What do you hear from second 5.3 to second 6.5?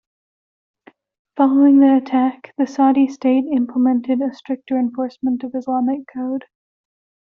of Islamic code.